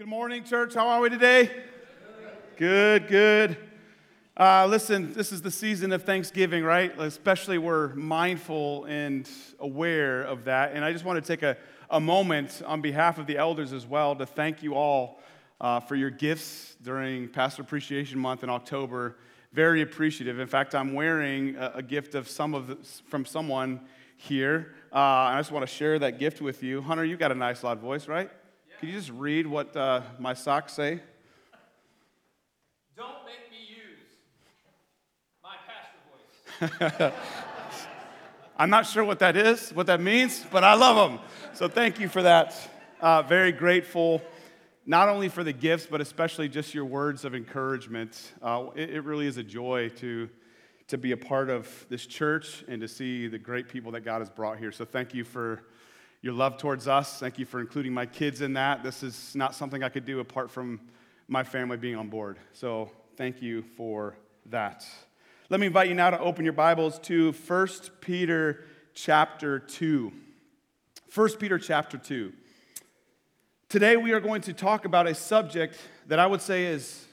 [0.00, 0.72] Good morning, church.
[0.72, 1.50] How are we today?
[2.56, 3.58] Good, good.
[4.34, 6.98] Uh, listen, this is the season of Thanksgiving, right?
[6.98, 9.28] Especially we're mindful and
[9.58, 10.72] aware of that.
[10.72, 11.54] And I just want to take a,
[11.90, 15.20] a moment on behalf of the elders as well to thank you all
[15.60, 19.18] uh, for your gifts during Pastor Appreciation Month in October.
[19.52, 20.38] Very appreciative.
[20.38, 22.78] In fact, I'm wearing a, a gift of some of the,
[23.10, 23.82] from someone
[24.16, 24.72] here.
[24.94, 26.80] Uh, I just want to share that gift with you.
[26.80, 28.30] Hunter, You've got a nice loud voice, right?
[28.80, 31.00] Can you just read what uh, my socks say?
[32.96, 33.98] Don't make me use
[35.44, 35.56] my
[36.70, 37.12] pastor voice.
[38.56, 41.20] I'm not sure what that is, what that means, but I love them.
[41.52, 42.56] So thank you for that.
[43.02, 44.22] Uh, very grateful,
[44.86, 48.32] not only for the gifts, but especially just your words of encouragement.
[48.40, 50.30] Uh, it, it really is a joy to,
[50.88, 54.20] to be a part of this church and to see the great people that God
[54.20, 54.72] has brought here.
[54.72, 55.64] So thank you for
[56.22, 57.18] your love towards us.
[57.18, 58.82] Thank you for including my kids in that.
[58.82, 60.80] This is not something I could do apart from
[61.28, 62.38] my family being on board.
[62.52, 64.84] So thank you for that.
[65.48, 67.68] Let me invite you now to open your Bibles to 1
[68.02, 70.12] Peter chapter 2.
[71.14, 72.32] 1 Peter chapter 2.
[73.70, 77.06] Today we are going to talk about a subject that I would say is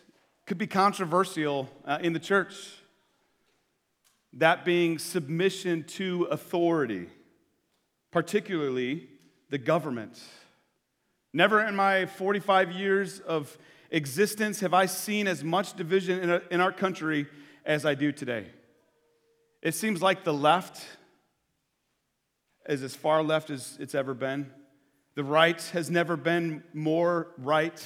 [0.46, 2.56] could be controversial uh, in the church.
[4.34, 7.08] That being submission to authority
[8.12, 9.08] particularly
[9.50, 10.20] the government.
[11.34, 13.58] Never in my 45 years of
[13.92, 17.28] existence have I seen as much division in, a, in our country
[17.66, 18.48] as I do today.
[19.62, 20.86] It seems like the left
[22.68, 24.52] is as far left as it's ever been.
[25.16, 27.84] The right has never been more right.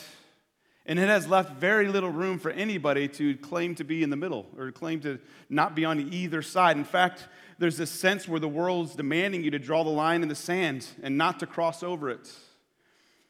[0.85, 4.15] And it has left very little room for anybody to claim to be in the
[4.15, 6.75] middle or claim to not be on either side.
[6.75, 7.27] In fact,
[7.61, 10.87] there's this sense where the world's demanding you to draw the line in the sand
[11.03, 12.27] and not to cross over it.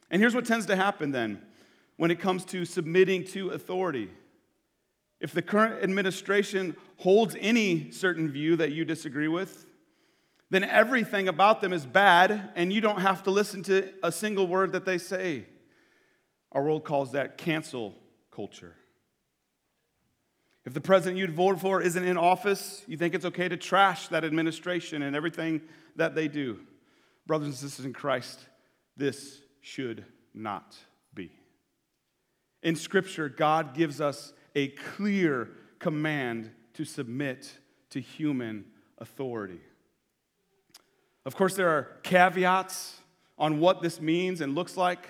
[0.09, 1.41] And here's what tends to happen then
[1.97, 4.09] when it comes to submitting to authority.
[5.19, 9.66] If the current administration holds any certain view that you disagree with,
[10.50, 14.47] then everything about them is bad and you don't have to listen to a single
[14.47, 15.45] word that they say.
[16.53, 17.95] Our world calls that cancel
[18.31, 18.75] culture.
[20.66, 24.09] If the president you'd voted for isn't in office, you think it's okay to trash
[24.09, 25.61] that administration and everything
[25.95, 26.59] that they do.
[27.25, 28.39] Brothers and sisters in Christ,
[28.95, 30.75] this should not
[31.13, 31.31] be.
[32.61, 37.51] In Scripture, God gives us a clear command to submit
[37.89, 38.66] to human
[39.00, 39.61] authority.
[41.25, 42.97] Of course, there are caveats
[43.38, 45.07] on what this means and looks like.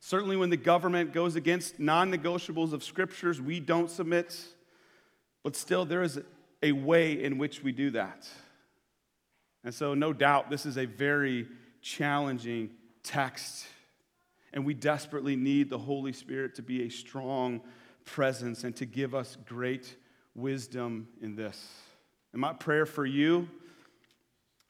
[0.00, 4.36] Certainly, when the government goes against non negotiables of scriptures, we don't submit.
[5.42, 6.20] But still, there is
[6.62, 8.28] a way in which we do that.
[9.64, 11.48] And so, no doubt, this is a very
[11.80, 12.70] challenging
[13.02, 13.66] text.
[14.52, 17.60] And we desperately need the Holy Spirit to be a strong
[18.04, 19.96] presence and to give us great
[20.34, 21.70] wisdom in this.
[22.32, 23.48] And my prayer for you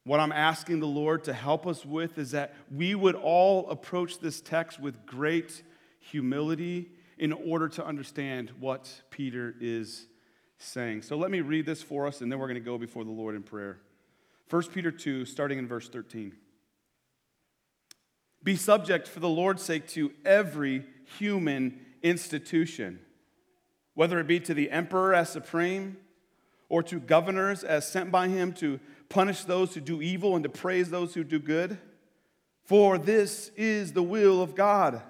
[0.05, 4.19] what I'm asking the Lord to help us with is that we would all approach
[4.19, 5.62] this text with great
[6.00, 10.06] humility in order to understand what Peter is
[10.62, 11.03] saying.
[11.03, 13.11] So let me read this for us, and then we're going to go before the
[13.11, 13.78] Lord in prayer.
[14.50, 16.33] 1 Peter 2, starting in verse 13.
[18.43, 20.84] Be subject for the Lord's sake to every
[21.19, 22.99] human institution,
[23.95, 25.97] whether it be to the emperor as supreme,
[26.69, 30.49] or to governors as sent by him to punish those who do evil and to
[30.49, 31.79] praise those who do good?
[32.65, 35.03] For this is the will of God,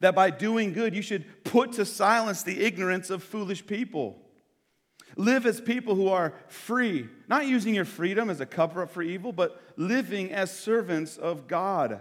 [0.00, 4.23] that by doing good you should put to silence the ignorance of foolish people.
[5.16, 9.02] Live as people who are free, not using your freedom as a cover up for
[9.02, 12.00] evil, but living as servants of God.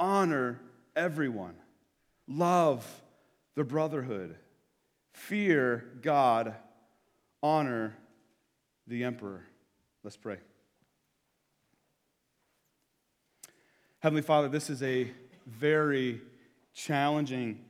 [0.00, 0.60] Honor
[0.96, 1.56] everyone,
[2.26, 2.86] love
[3.56, 4.36] the brotherhood,
[5.12, 6.54] fear God,
[7.42, 7.96] honor
[8.86, 9.44] the emperor.
[10.02, 10.38] Let's pray.
[14.00, 15.10] Heavenly Father, this is a
[15.44, 16.22] very
[16.72, 17.64] challenging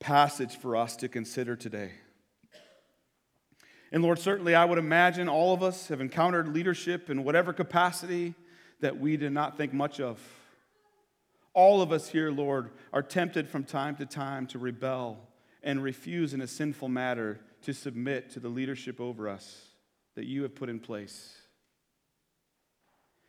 [0.00, 1.92] passage for us to consider today.
[3.92, 8.34] And Lord, certainly I would imagine all of us have encountered leadership in whatever capacity
[8.80, 10.20] that we did not think much of.
[11.54, 15.18] All of us here, Lord, are tempted from time to time to rebel
[15.62, 19.66] and refuse in a sinful matter to submit to the leadership over us
[20.16, 21.36] that you have put in place.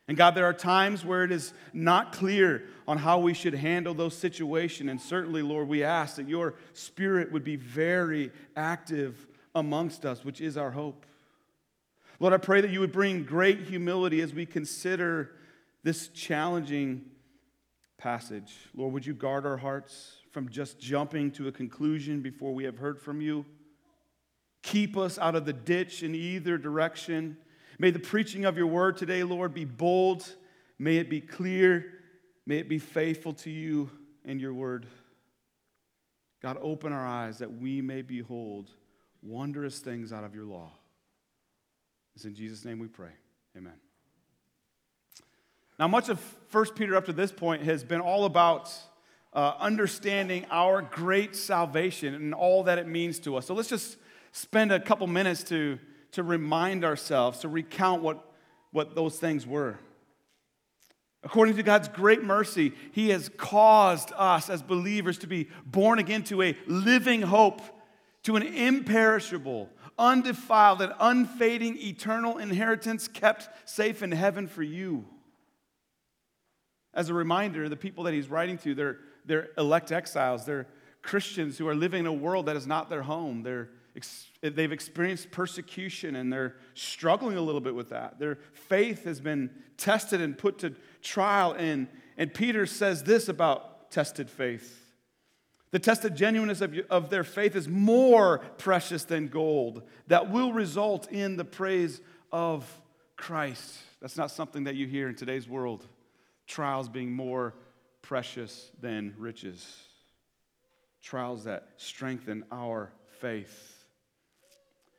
[0.08, 3.92] And God, there are times where it is not clear on how we should handle
[3.92, 4.90] those situations.
[4.90, 10.40] And certainly, Lord, we ask that your spirit would be very active amongst us, which
[10.40, 11.04] is our hope.
[12.20, 15.32] Lord, I pray that you would bring great humility as we consider
[15.84, 17.04] this challenging
[17.96, 18.54] passage.
[18.74, 22.78] Lord, would you guard our hearts from just jumping to a conclusion before we have
[22.78, 23.44] heard from you.
[24.62, 27.36] Keep us out of the ditch in either direction.
[27.78, 30.32] May the preaching of your word today, Lord, be bold.
[30.78, 31.92] May it be clear.
[32.46, 33.90] May it be faithful to you
[34.24, 34.86] and your word.
[36.42, 38.70] God, open our eyes that we may behold
[39.22, 40.70] wondrous things out of your law.
[42.14, 43.10] It's in Jesus' name we pray.
[43.56, 43.74] Amen.
[45.78, 46.20] Now, much of
[46.50, 48.72] 1 Peter up to this point has been all about
[49.32, 53.46] uh, understanding our great salvation and all that it means to us.
[53.46, 53.96] So let's just
[54.32, 55.78] spend a couple minutes to,
[56.12, 58.32] to remind ourselves, to recount what,
[58.72, 59.78] what those things were.
[61.22, 66.22] According to God's great mercy, He has caused us as believers to be born again
[66.24, 67.60] to a living hope,
[68.28, 75.06] to an imperishable, undefiled, and unfading eternal inheritance kept safe in heaven for you.
[76.92, 80.44] As a reminder, the people that He's writing to, they're, they're elect exiles.
[80.44, 80.66] They're
[81.00, 83.42] Christians who are living in a world that is not their home.
[83.42, 83.70] They're
[84.42, 88.18] they've experienced persecution and they're struggling a little bit with that.
[88.18, 89.48] Their faith has been
[89.78, 91.54] tested and put to trial.
[91.54, 91.88] And,
[92.18, 94.87] and Peter says this about tested faith
[95.70, 101.10] the tested genuineness of, of their faith is more precious than gold that will result
[101.10, 102.00] in the praise
[102.32, 102.80] of
[103.16, 103.78] Christ.
[104.00, 105.86] That's not something that you hear in today's world.
[106.46, 107.54] Trials being more
[108.00, 109.84] precious than riches.
[111.02, 113.74] Trials that strengthen our faith.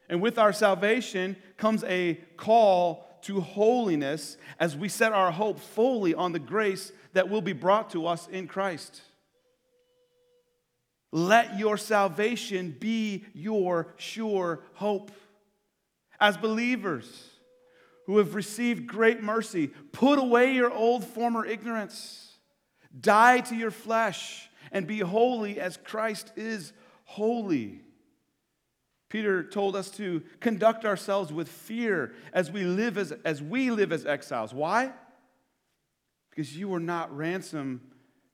[0.10, 6.14] And with our salvation comes a call to holiness as we set our hope fully
[6.14, 9.02] on the grace that will be brought to us in Christ.
[11.12, 15.12] Let your salvation be your sure hope.
[16.20, 17.30] As believers
[18.06, 22.38] who have received great mercy, put away your old former ignorance,
[23.00, 26.74] die to your flesh, and be holy as Christ is
[27.06, 27.82] holy.
[29.10, 33.92] Peter told us to conduct ourselves with fear as we live as, as we live
[33.92, 34.54] as exiles.
[34.54, 34.92] Why?
[36.30, 37.80] Because you were not ransomed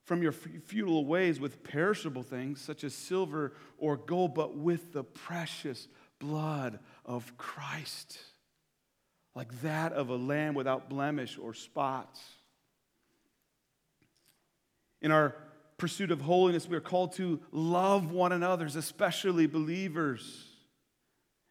[0.06, 5.02] from your futile ways with perishable things such as silver or gold, but with the
[5.02, 5.88] precious
[6.20, 8.18] blood of Christ,
[9.34, 12.20] like that of a lamb without blemish or spots.
[15.02, 15.34] In our
[15.76, 20.55] pursuit of holiness, we are called to love one another, especially believers.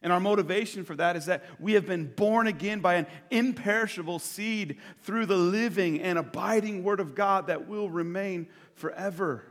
[0.06, 4.20] And our motivation for that is that we have been born again by an imperishable
[4.20, 9.42] seed through the living and abiding Word of God that will remain forever.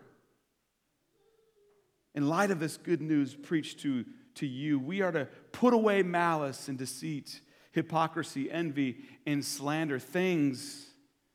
[2.14, 4.06] In light of this good news preached to,
[4.36, 7.42] to you, we are to put away malice and deceit,
[7.74, 10.88] hypocrisy, envy, and slander, things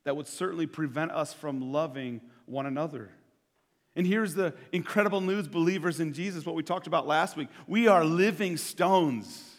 [0.04, 3.10] that would certainly prevent us from loving one another.
[4.00, 7.48] And here's the incredible news, believers in Jesus, what we talked about last week.
[7.66, 9.58] We are living stones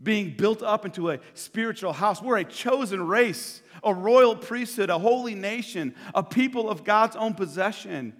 [0.00, 2.22] being built up into a spiritual house.
[2.22, 7.34] We're a chosen race, a royal priesthood, a holy nation, a people of God's own
[7.34, 8.14] possession,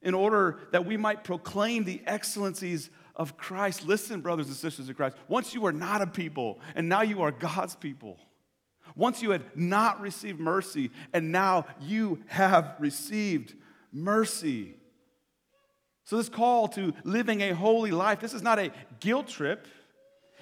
[0.00, 3.84] in order that we might proclaim the excellencies of Christ.
[3.84, 7.22] Listen, brothers and sisters of Christ, once you were not a people, and now you
[7.22, 8.16] are God's people.
[8.94, 13.56] Once you had not received mercy, and now you have received
[13.90, 14.76] mercy.
[16.04, 18.70] So, this call to living a holy life, this is not a
[19.00, 19.66] guilt trip.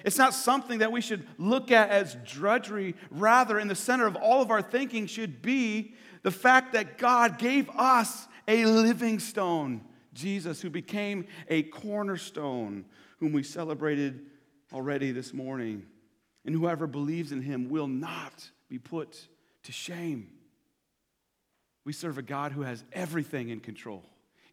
[0.03, 2.95] It's not something that we should look at as drudgery.
[3.09, 5.93] Rather, in the center of all of our thinking should be
[6.23, 9.81] the fact that God gave us a living stone,
[10.13, 12.85] Jesus, who became a cornerstone,
[13.19, 14.25] whom we celebrated
[14.73, 15.85] already this morning.
[16.45, 19.27] And whoever believes in him will not be put
[19.63, 20.29] to shame.
[21.85, 24.03] We serve a God who has everything in control,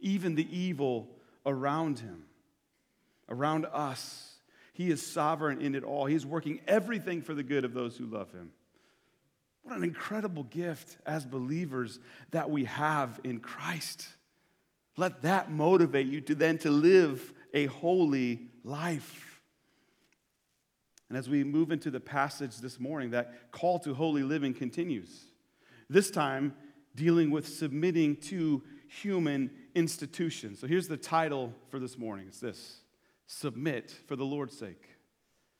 [0.00, 1.08] even the evil
[1.46, 2.24] around him,
[3.28, 4.34] around us.
[4.72, 6.06] He is sovereign in it all.
[6.06, 8.52] He is working everything for the good of those who love him.
[9.62, 11.98] What an incredible gift as believers
[12.30, 14.08] that we have in Christ.
[14.96, 19.42] Let that motivate you to then to live a holy life.
[21.08, 25.24] And as we move into the passage this morning, that call to holy living continues.
[25.88, 26.54] This time,
[26.94, 30.60] dealing with submitting to human institutions.
[30.60, 32.80] So here's the title for this morning it's this
[33.26, 34.82] Submit for the Lord's sake.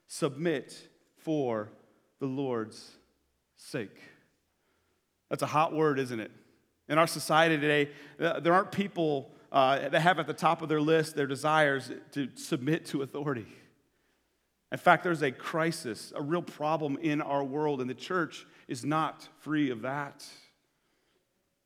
[0.06, 0.88] Submit
[1.18, 1.70] for
[2.18, 2.90] the Lord's
[3.56, 3.96] sake.
[5.28, 6.32] That's a hot word, isn't it?
[6.88, 10.68] In our society today, uh, there aren't people uh, that have at the top of
[10.68, 13.46] their list their desires to submit to authority.
[14.72, 18.84] In fact, there's a crisis, a real problem in our world, and the church is
[18.84, 20.24] not free of that.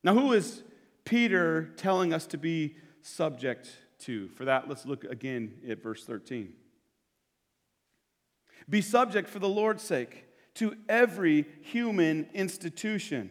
[0.03, 0.63] Now, who is
[1.05, 3.69] Peter telling us to be subject
[4.01, 4.29] to.
[4.29, 6.53] For that, let's look again at verse 13.
[8.69, 13.31] Be subject for the Lord's sake to every human institution,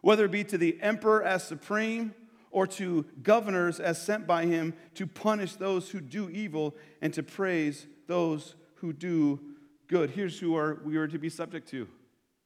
[0.00, 2.14] whether it be to the emperor as supreme
[2.50, 7.22] or to governors as sent by him to punish those who do evil and to
[7.22, 9.38] praise those who do
[9.88, 10.10] good.
[10.10, 11.88] Here's who are, we are to be subject to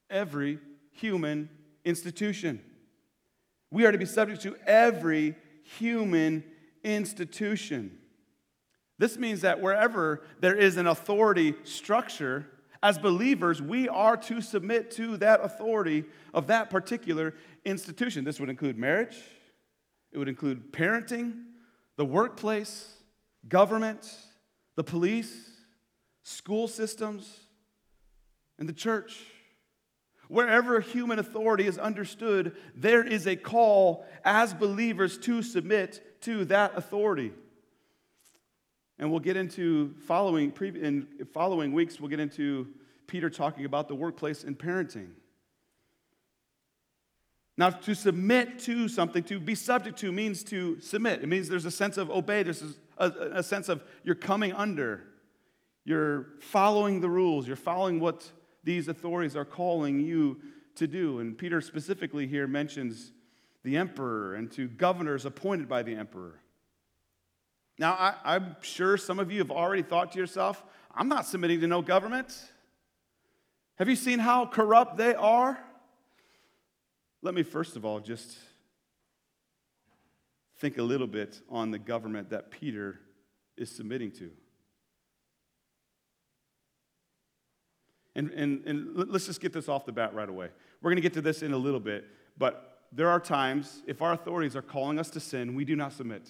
[0.09, 0.59] every
[0.93, 1.49] human
[1.85, 2.61] institution.
[3.71, 5.37] We are to be subject to every
[5.79, 6.45] human
[6.83, 7.99] institution.
[8.99, 12.47] This means that wherever there is an authority structure,
[12.83, 17.35] as believers, we are to submit to that authority of that particular
[17.65, 18.25] institution.
[18.25, 19.17] This would include marriage,
[20.13, 21.45] it would include parenting,
[21.97, 22.95] the workplace,
[23.49, 24.11] government,
[24.77, 25.51] the police,
[26.23, 27.41] school systems,
[28.59, 29.25] and the church.
[30.31, 36.79] Wherever human authority is understood, there is a call as believers to submit to that
[36.79, 37.33] authority.
[39.01, 42.69] And we'll get into following in following weeks we'll get into
[43.09, 45.09] Peter talking about the workplace and parenting.
[47.57, 51.25] Now, to submit to something, to be subject to, means to submit.
[51.25, 52.63] It means there's a sense of obey, there's
[52.99, 55.03] a, a, sense of you're coming under,
[55.85, 58.31] you're following the rules, you're following what
[58.65, 60.41] these authorities are calling you
[60.77, 61.19] to do.
[61.19, 63.13] And Peter specifically here mentions
[63.63, 66.41] the emperor and to governors appointed by the emperor.
[67.79, 67.93] Now,
[68.25, 70.63] I, am sure some of you have already thought to yourself,
[70.95, 72.35] I'm not submitting to no government.
[73.77, 75.59] Have you seen how corrupt they are?
[77.23, 78.37] Let me first of all just
[80.59, 83.01] think a little bit on the government that Peter
[83.57, 84.31] is submitting to.
[88.21, 90.49] And, and, and let's just get this off the bat right away.
[90.83, 92.05] We're going to get to this in a little bit,
[92.37, 95.95] but there are times, if our authorities are calling us to sin, we do not
[95.95, 96.29] submit.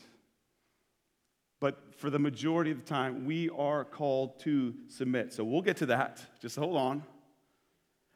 [1.59, 5.33] But for the majority of the time, we are called to submit.
[5.33, 6.21] So we'll get to that.
[6.41, 7.03] Just hold on.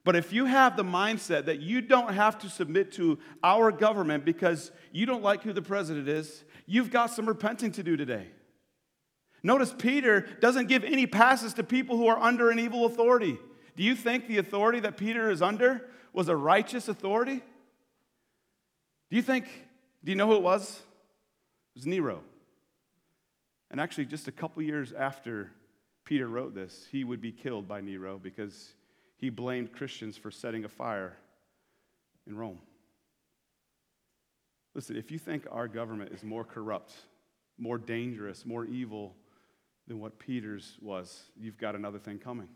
[0.04, 4.25] But if you have the mindset that you don't have to submit to our government
[4.25, 8.28] because you don't like who the president is, you've got some repenting to do today.
[9.43, 13.37] Notice Peter doesn't give any passes to people who are under an evil authority.
[13.76, 17.43] Do you think the authority that Peter is under was a righteous authority?
[19.11, 19.47] Do you think,
[20.02, 20.81] do you know who it was?
[21.75, 22.23] It was Nero.
[23.71, 25.50] And actually, just a couple years after
[26.04, 28.75] Peter wrote this, he would be killed by Nero because
[29.16, 31.16] he blamed Christians for setting a fire
[32.26, 32.59] in Rome.
[34.75, 36.93] Listen, if you think our government is more corrupt,
[37.59, 39.14] more dangerous, more evil
[39.87, 42.49] than what Peter's was, you've got another thing coming.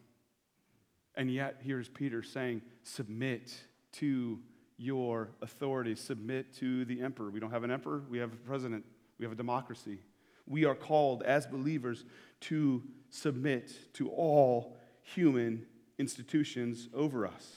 [1.18, 3.52] And yet, here's Peter saying, Submit
[3.94, 4.38] to
[4.76, 7.28] your authority, submit to the emperor.
[7.28, 8.84] We don't have an emperor, we have a president,
[9.18, 9.98] we have a democracy.
[10.46, 12.04] We are called as believers
[12.42, 15.66] to submit to all human
[15.98, 17.56] institutions over us.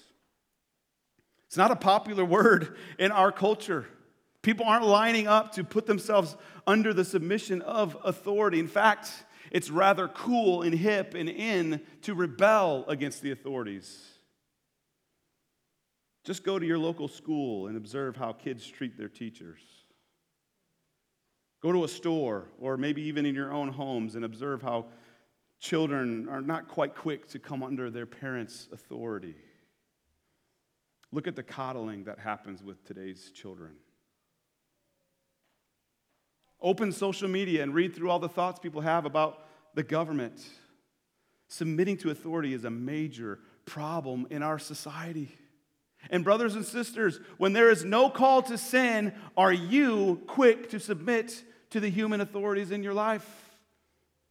[1.46, 3.86] It's not a popular word in our culture.
[4.42, 8.60] People aren't lining up to put themselves under the submission of authority.
[8.60, 14.08] In fact, it's rather cool and hip and in to rebel against the authorities.
[16.24, 19.60] Just go to your local school and observe how kids treat their teachers.
[21.62, 24.86] Go to a store or maybe even in your own homes and observe how
[25.60, 29.36] children are not quite quick to come under their parents' authority.
[31.12, 33.74] Look at the coddling that happens with today's children.
[36.62, 40.42] Open social media and read through all the thoughts people have about the government.
[41.48, 45.36] Submitting to authority is a major problem in our society.
[46.10, 50.80] And, brothers and sisters, when there is no call to sin, are you quick to
[50.80, 53.28] submit to the human authorities in your life?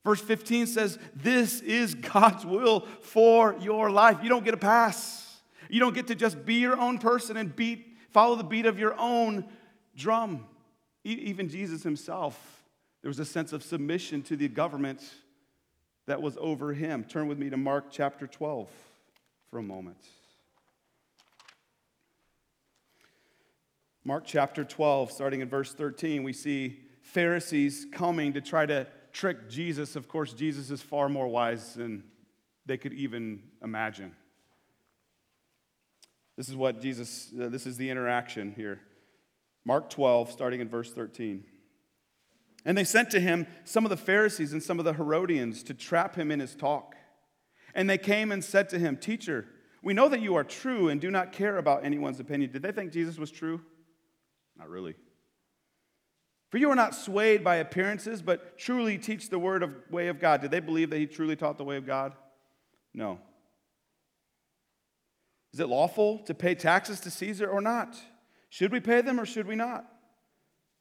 [0.04, 4.18] Verse 15 says, This is God's will for your life.
[4.22, 5.40] You don't get a pass.
[5.68, 8.78] You don't get to just be your own person and beat, follow the beat of
[8.78, 9.44] your own
[9.94, 10.46] drum.
[11.04, 12.62] Even Jesus himself,
[13.02, 15.02] there was a sense of submission to the government
[16.06, 17.04] that was over him.
[17.04, 18.68] Turn with me to Mark chapter 12
[19.50, 19.98] for a moment.
[24.04, 29.48] Mark chapter 12, starting in verse 13, we see Pharisees coming to try to trick
[29.48, 29.96] Jesus.
[29.96, 32.04] Of course, Jesus is far more wise than
[32.66, 34.14] they could even imagine.
[36.36, 38.80] This is what Jesus, uh, this is the interaction here.
[39.64, 41.44] Mark 12, starting in verse 13.
[42.64, 45.74] And they sent to him some of the Pharisees and some of the Herodians to
[45.74, 46.94] trap him in his talk.
[47.74, 49.46] And they came and said to him, Teacher,
[49.82, 52.52] we know that you are true and do not care about anyone's opinion.
[52.52, 53.60] Did they think Jesus was true?
[54.58, 54.94] Not really.
[56.50, 60.20] For you are not swayed by appearances, but truly teach the word of way of
[60.20, 60.40] God.
[60.40, 62.12] Did they believe that he truly taught the way of God?
[62.92, 63.20] No.
[65.54, 67.96] Is it lawful to pay taxes to Caesar or not?
[68.50, 69.86] Should we pay them or should we not?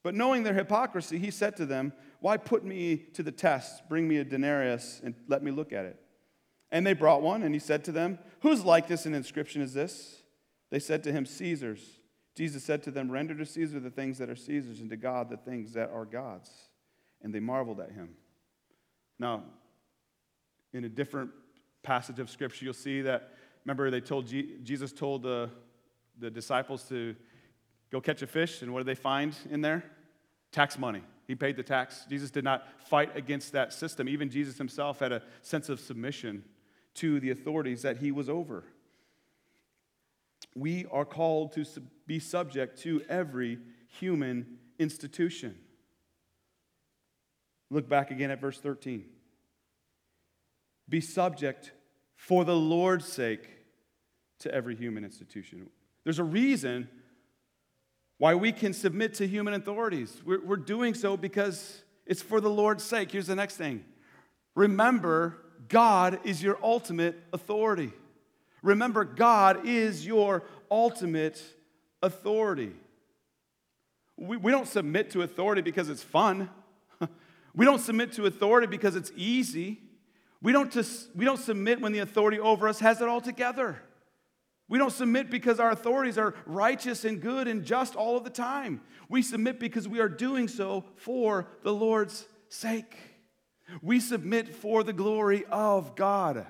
[0.04, 3.88] But knowing their hypocrisy, he said to them, Why put me to the test?
[3.88, 6.00] Bring me a denarius and let me look at it.
[6.72, 10.24] And they brought one, and he said to them, Whose likeness and inscription is this?
[10.70, 12.00] They said to him, Caesar's.
[12.36, 15.30] Jesus said to them, Render to Caesar the things that are Caesar's, and to God
[15.30, 16.50] the things that are God's.
[17.22, 18.10] And they marveled at him.
[19.18, 19.44] Now,
[20.72, 21.32] in a different
[21.84, 23.34] passage of Scripture, you'll see that,
[23.66, 25.50] remember, they told Jesus told the,
[26.20, 27.16] the disciples to
[27.92, 29.84] go catch a fish, and what do they find in there?
[30.52, 31.04] Tax money.
[31.28, 32.06] He paid the tax.
[32.10, 34.10] Jesus did not fight against that system.
[34.10, 36.44] Even Jesus himself had a sense of submission
[36.96, 38.64] to the authorities that he was over.
[40.56, 41.66] We are called to
[42.08, 43.60] be subject to every
[44.00, 45.56] human institution.
[47.70, 49.06] Look back again at verse 13.
[50.88, 51.72] Be subject
[52.16, 53.48] for the Lord's sake
[54.40, 55.70] to every human institution.
[56.04, 56.90] There's a reason
[58.20, 60.22] why we can submit to human authorities.
[60.24, 63.12] We're, we're doing so because it's for the Lord's sake.
[63.12, 63.84] Here's the next thing
[64.56, 67.92] remember, God is your ultimate authority.
[68.62, 71.42] Remember, God is your ultimate
[72.04, 72.74] authority.
[74.18, 76.50] We, we don't submit to authority because it's fun.
[77.56, 79.80] we don't submit to authority because it's easy.
[80.42, 83.82] We don't, just, we don't submit when the authority over us has it all together.
[84.70, 88.30] We don't submit because our authorities are righteous and good and just all of the
[88.30, 88.82] time.
[89.10, 92.96] We submit because we are doing so for the Lord's sake.
[93.82, 96.46] We submit for the glory of God.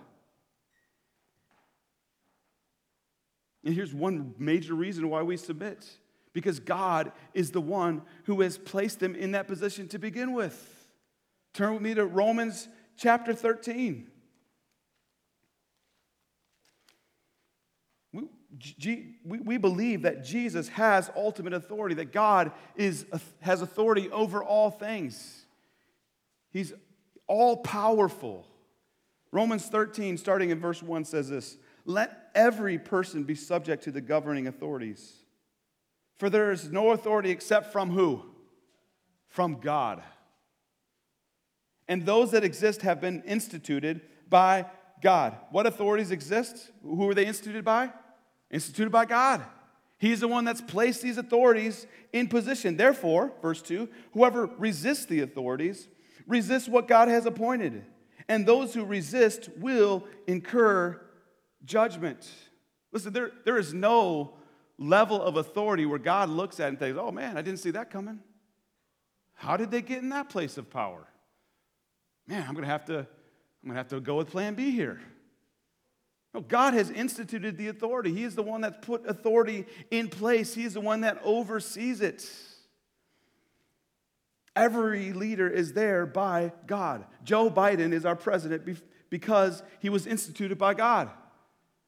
[3.64, 5.90] And here's one major reason why we submit
[6.34, 10.88] because God is the one who has placed them in that position to begin with.
[11.54, 14.10] Turn with me to Romans chapter 13.
[18.84, 23.06] We, we believe that Jesus has ultimate authority, that God is,
[23.41, 25.45] has authority over all things.
[26.52, 26.74] He's
[27.28, 28.48] all powerful.
[29.32, 34.02] Romans 13, starting in verse 1, says this Let every person be subject to the
[34.02, 35.13] governing authorities.
[36.17, 38.24] For there is no authority except from who?
[39.28, 40.04] From God.
[41.88, 44.65] And those that exist have been instituted by
[45.02, 45.38] God.
[45.52, 46.72] What authorities exist?
[46.84, 47.91] Who are they instituted by?
[48.52, 49.44] Instituted by God.
[50.00, 52.78] He's the one that's placed these authorities in position.
[52.78, 55.88] Therefore, verse 2 whoever resists the authorities
[56.26, 57.84] resists what God has appointed,
[58.28, 61.02] and those who resist will incur
[61.66, 62.30] judgment.
[62.92, 64.36] Listen, there, there is no
[64.78, 67.90] level of authority where God looks at and thinks, oh man, I didn't see that
[67.90, 68.20] coming.
[69.34, 71.08] How did they get in that place of power?
[72.28, 75.02] Man, I'm gonna have to, I'm gonna have to go with plan B here.
[76.34, 78.13] No, God has instituted the authority.
[78.13, 80.54] He is the one that's put authority in place.
[80.54, 82.30] He is the one that oversees it.
[84.56, 87.06] Every leader is there by God.
[87.24, 88.78] Joe Biden is our president
[89.10, 91.10] because he was instituted by God.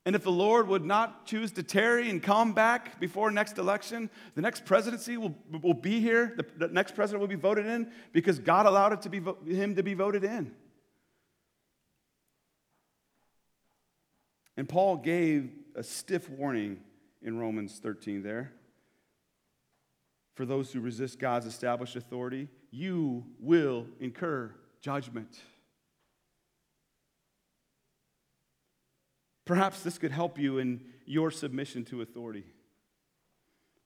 [0.06, 4.10] And if the Lord would not choose to tarry and come back before next election,
[4.34, 6.34] the next presidency will, will be here.
[6.36, 9.22] The, the next president will be voted in because God allowed it to be
[9.54, 10.54] him to be voted in.
[14.62, 16.82] And Paul gave a stiff warning
[17.24, 18.54] in Romans 13 there.
[20.36, 25.42] For those who resist God's established authority, you will incur judgment.
[29.46, 32.44] Perhaps this could help you in your submission to authority.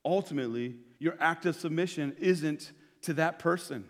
[0.04, 3.86] Ultimately, your act of submission isn't to that person,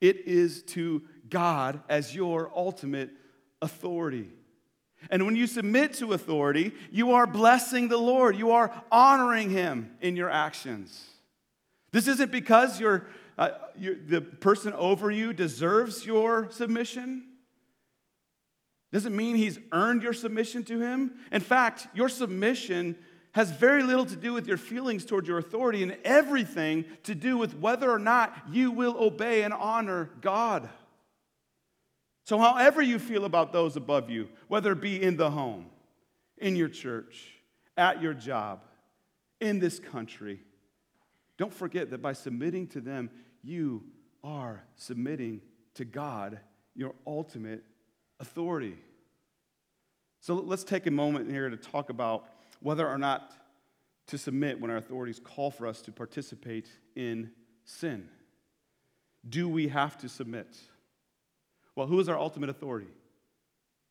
[0.00, 3.10] it is to God as your ultimate
[3.60, 4.28] authority.
[5.10, 9.96] And when you submit to authority, you are blessing the Lord, you are honoring Him
[10.00, 11.04] in your actions.
[11.92, 13.06] This isn't because you're
[13.38, 17.24] uh, the person over you deserves your submission.
[18.92, 21.12] Doesn't mean he's earned your submission to him.
[21.30, 22.96] In fact, your submission
[23.32, 27.36] has very little to do with your feelings toward your authority and everything to do
[27.36, 30.70] with whether or not you will obey and honor God.
[32.26, 35.66] So, however you feel about those above you, whether it be in the home,
[36.38, 37.28] in your church,
[37.76, 38.64] at your job,
[39.40, 40.40] in this country,
[41.38, 43.10] don't forget that by submitting to them,
[43.44, 43.84] you
[44.24, 45.40] are submitting
[45.74, 46.40] to God
[46.74, 47.62] your ultimate
[48.18, 48.76] authority.
[50.18, 52.24] So let's take a moment here to talk about
[52.58, 53.34] whether or not
[54.08, 57.30] to submit when our authorities call for us to participate in
[57.64, 58.08] sin.
[59.28, 60.56] do we have to submit?
[61.76, 62.88] Well, who is our ultimate authority?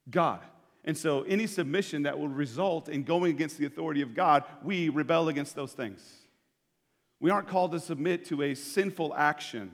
[0.09, 0.41] God.
[0.83, 4.89] And so, any submission that will result in going against the authority of God, we
[4.89, 6.03] rebel against those things.
[7.19, 9.71] We aren't called to submit to a sinful action.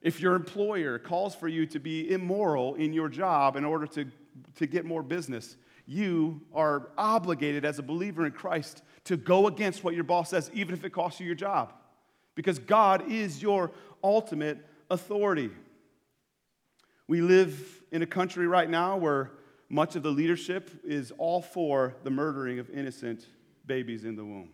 [0.00, 4.06] If your employer calls for you to be immoral in your job in order to,
[4.56, 9.84] to get more business, you are obligated as a believer in Christ to go against
[9.84, 11.74] what your boss says, even if it costs you your job,
[12.34, 15.50] because God is your ultimate authority.
[17.10, 19.32] We live in a country right now where
[19.68, 23.26] much of the leadership is all for the murdering of innocent
[23.66, 24.50] babies in the womb.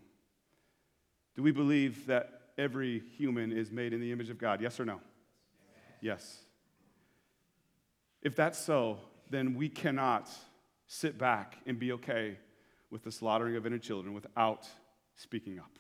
[1.35, 4.63] Do we believe that every human is made in the image of God?
[4.63, 5.03] Yes or no?
[6.01, 6.39] Yes.
[8.23, 10.31] If that's so, then we cannot
[10.87, 12.39] sit back and be okay
[12.91, 14.67] with the slaughtering of innocent children without
[15.15, 15.79] speaking up.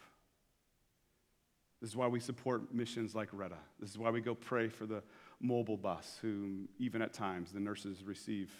[1.81, 3.57] This is why we support missions like Retta.
[3.81, 5.03] This is why we go pray for the
[5.40, 8.51] mobile bus, whom even at times the nurses receive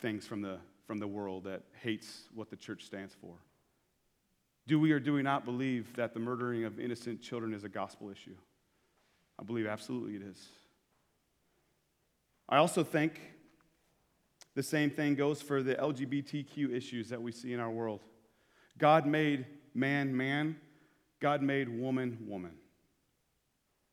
[0.00, 3.34] things from the, from the world that hates what the church stands for.
[4.66, 7.68] Do we or do we not believe that the murdering of innocent children is a
[7.68, 8.36] gospel issue?
[9.38, 10.48] I believe absolutely it is.
[12.48, 13.20] I also think
[14.54, 18.00] the same thing goes for the LGBTQ issues that we see in our world.
[18.78, 20.56] God made man man,
[21.20, 22.52] God made woman woman.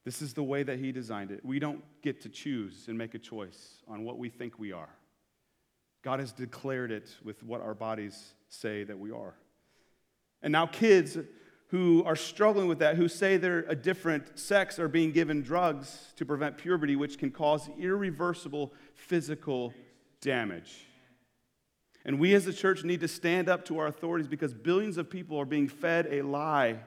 [0.04, 1.46] This is the way that He designed it.
[1.46, 4.90] We don't get to choose and make a choice on what we think we are.
[6.02, 9.36] God has declared it with what our bodies say that we are.
[10.42, 11.18] And now, kids
[11.68, 16.12] who are struggling with that, who say they're a different sex, are being given drugs
[16.18, 19.74] to prevent puberty, which can cause irreversible physical
[20.20, 20.88] damage.
[22.04, 25.10] And we as a church need to stand up to our authorities because billions of
[25.10, 26.80] people are being fed a lie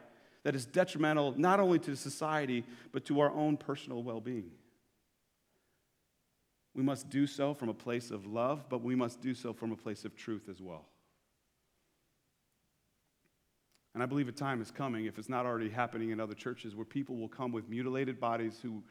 [0.44, 4.50] that is detrimental not only to society, but to our own personal well being.
[6.74, 9.72] We must do so from a place of love, but we must do so from
[9.72, 10.86] a place of truth as well.
[13.94, 16.74] And I believe a time is coming, if it's not already happening in other churches,
[16.74, 18.82] where people will come with mutilated bodies who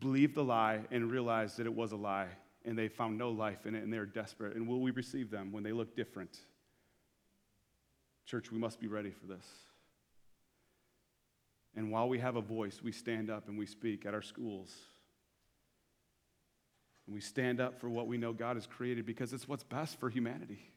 [0.00, 2.28] believe the lie and realize that it was a lie
[2.64, 4.56] and they found no life in it and they're desperate.
[4.56, 6.38] And will we receive them when they look different?
[8.26, 9.46] Church, we must be ready for this.
[11.74, 14.74] And while we have a voice, we stand up and we speak at our schools.
[17.06, 19.98] And we stand up for what we know God has created because it's what's best
[19.98, 20.72] for humanity.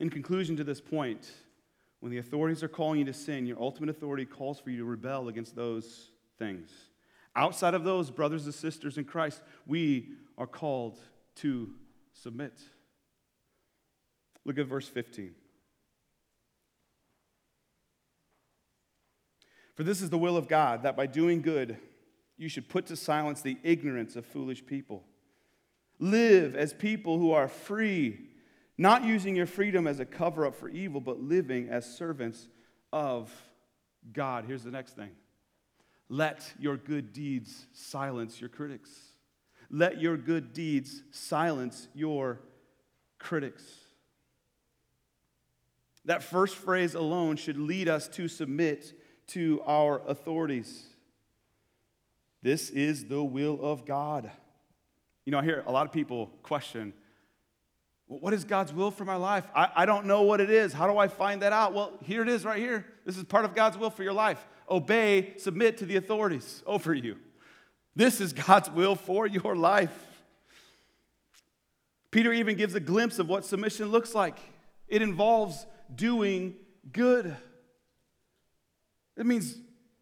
[0.00, 1.30] In conclusion to this point,
[2.00, 4.84] when the authorities are calling you to sin, your ultimate authority calls for you to
[4.84, 6.70] rebel against those things.
[7.34, 10.98] Outside of those, brothers and sisters in Christ, we are called
[11.36, 11.70] to
[12.12, 12.52] submit.
[14.44, 15.34] Look at verse 15.
[19.74, 21.78] For this is the will of God, that by doing good,
[22.36, 25.04] you should put to silence the ignorance of foolish people.
[25.98, 28.18] Live as people who are free,
[28.76, 32.48] not using your freedom as a cover up for evil, but living as servants
[32.92, 33.32] of
[34.12, 34.44] God.
[34.46, 35.10] Here's the next thing
[36.08, 38.90] let your good deeds silence your critics.
[39.70, 42.40] Let your good deeds silence your
[43.18, 43.64] critics.
[46.04, 48.92] That first phrase alone should lead us to submit
[49.28, 50.84] to our authorities.
[52.42, 54.30] This is the will of God.
[55.24, 56.92] You know, I hear a lot of people question
[58.06, 59.46] what is God's will for my life?
[59.54, 60.72] I, I don't know what it is.
[60.72, 61.72] How do I find that out?
[61.72, 62.84] Well, here it is right here.
[63.06, 64.46] This is part of God's will for your life.
[64.68, 67.16] Obey, submit to the authorities over you.
[67.96, 69.92] This is God's will for your life.
[72.10, 74.38] Peter even gives a glimpse of what submission looks like
[74.86, 76.54] it involves doing
[76.92, 77.34] good.
[79.16, 79.56] It means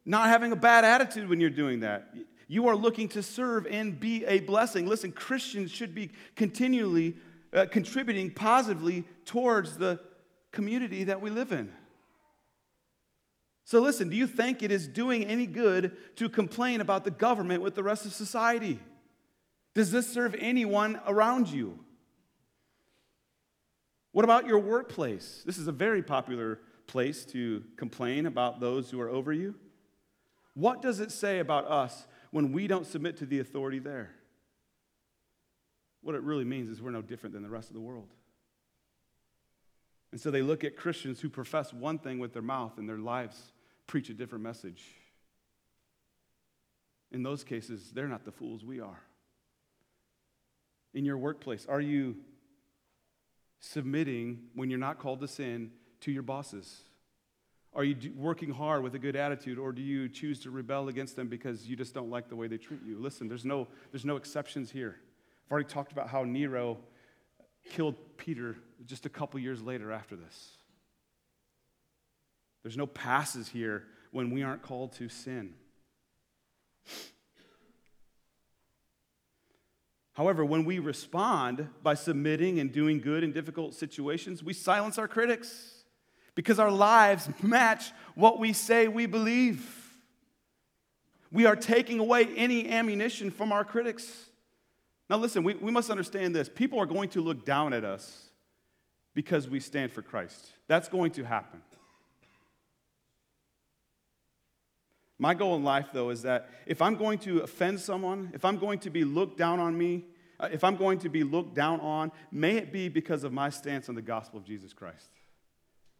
[0.04, 2.14] not having a bad attitude when you're doing that.
[2.48, 4.86] You are looking to serve and be a blessing.
[4.86, 7.16] Listen, Christians should be continually
[7.52, 10.00] uh, contributing positively towards the
[10.50, 11.72] community that we live in.
[13.64, 17.62] So, listen, do you think it is doing any good to complain about the government
[17.62, 18.78] with the rest of society?
[19.74, 21.78] Does this serve anyone around you?
[24.10, 25.42] What about your workplace?
[25.46, 26.58] This is a very popular
[26.92, 29.54] place to complain about those who are over you.
[30.52, 34.10] What does it say about us when we don't submit to the authority there?
[36.02, 38.08] What it really means is we're no different than the rest of the world.
[40.10, 42.98] And so they look at Christians who profess one thing with their mouth and their
[42.98, 43.52] lives
[43.86, 44.84] preach a different message.
[47.10, 49.00] In those cases, they're not the fools we are.
[50.92, 52.16] In your workplace, are you
[53.60, 55.70] submitting when you're not called to sin
[56.02, 56.82] to your bosses?
[57.74, 61.16] Are you working hard with a good attitude, or do you choose to rebel against
[61.16, 62.98] them because you just don't like the way they treat you?
[62.98, 64.96] Listen, there's no, there's no exceptions here.
[65.46, 66.78] I've already talked about how Nero
[67.70, 70.50] killed Peter just a couple years later after this.
[72.62, 75.54] There's no passes here when we aren't called to sin.
[80.12, 85.08] However, when we respond by submitting and doing good in difficult situations, we silence our
[85.08, 85.71] critics
[86.34, 89.78] because our lives match what we say we believe.
[91.30, 94.26] We are taking away any ammunition from our critics.
[95.08, 96.48] Now, listen, we, we must understand this.
[96.48, 98.30] People are going to look down at us
[99.14, 100.46] because we stand for Christ.
[100.68, 101.62] That's going to happen.
[105.18, 108.58] My goal in life, though, is that if I'm going to offend someone, if I'm
[108.58, 110.04] going to be looked down on me,
[110.40, 113.48] uh, if I'm going to be looked down on, may it be because of my
[113.48, 115.10] stance on the gospel of Jesus Christ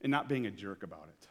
[0.02, 1.28] and not being a jerk about it.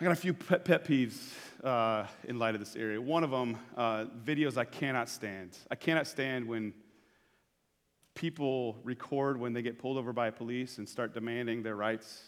[0.00, 3.00] I got a few pet, pet peeves uh, in light of this area.
[3.00, 5.56] One of them, uh, videos I cannot stand.
[5.70, 6.74] I cannot stand when
[8.14, 12.22] people record when they get pulled over by police and start demanding their rights.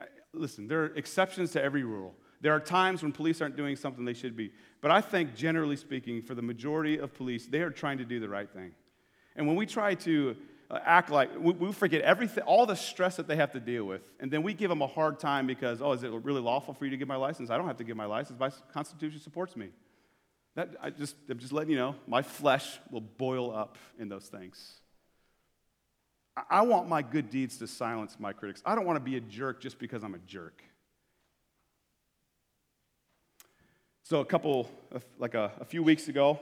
[0.00, 2.14] I, listen, there are exceptions to every rule.
[2.40, 4.52] There are times when police aren't doing something they should be.
[4.80, 8.20] But I think, generally speaking, for the majority of police, they are trying to do
[8.20, 8.72] the right thing.
[9.36, 10.36] And when we try to
[10.70, 13.84] Uh, act like we, we forget everything, all the stress that they have to deal
[13.84, 16.74] with, and then we give them a hard time because, oh, is it really lawful
[16.74, 17.48] for you to give my license?
[17.48, 18.38] I don't have to give my license.
[18.38, 19.70] My Constitution supports me.
[20.56, 24.26] That, I just, I'm just letting you know, my flesh will boil up in those
[24.26, 24.80] things.
[26.36, 28.62] I, I want my good deeds to silence my critics.
[28.66, 30.62] I don't want to be a jerk just because I'm a jerk.
[34.02, 34.70] So, a couple,
[35.18, 36.38] like a, a few weeks ago,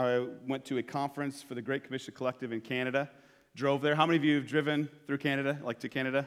[0.00, 3.10] I went to a conference for the Great Commission Collective in Canada.
[3.54, 3.94] Drove there.
[3.94, 6.26] How many of you have driven through Canada, like to Canada?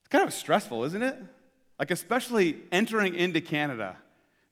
[0.00, 1.16] It's kind of stressful, isn't it?
[1.78, 3.96] Like, especially entering into Canada.